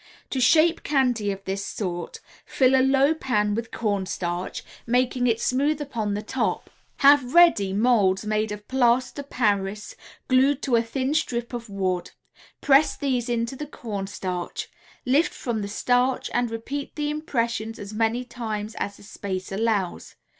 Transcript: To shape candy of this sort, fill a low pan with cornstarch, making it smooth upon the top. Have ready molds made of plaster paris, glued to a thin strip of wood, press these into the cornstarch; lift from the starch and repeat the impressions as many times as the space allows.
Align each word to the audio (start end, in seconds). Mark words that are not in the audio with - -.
To 0.31 0.41
shape 0.41 0.81
candy 0.81 1.31
of 1.31 1.43
this 1.45 1.63
sort, 1.63 2.21
fill 2.43 2.73
a 2.73 2.81
low 2.81 3.13
pan 3.13 3.53
with 3.53 3.69
cornstarch, 3.69 4.63
making 4.87 5.27
it 5.27 5.39
smooth 5.39 5.79
upon 5.79 6.15
the 6.15 6.23
top. 6.23 6.71
Have 7.05 7.35
ready 7.35 7.71
molds 7.71 8.25
made 8.25 8.51
of 8.51 8.67
plaster 8.67 9.21
paris, 9.21 9.93
glued 10.27 10.63
to 10.63 10.75
a 10.75 10.81
thin 10.81 11.13
strip 11.13 11.53
of 11.53 11.69
wood, 11.69 12.09
press 12.61 12.97
these 12.97 13.29
into 13.29 13.55
the 13.55 13.67
cornstarch; 13.67 14.69
lift 15.05 15.35
from 15.35 15.61
the 15.61 15.67
starch 15.67 16.31
and 16.33 16.49
repeat 16.49 16.95
the 16.95 17.11
impressions 17.11 17.77
as 17.77 17.93
many 17.93 18.25
times 18.25 18.73
as 18.79 18.97
the 18.97 19.03
space 19.03 19.51
allows. 19.51 20.15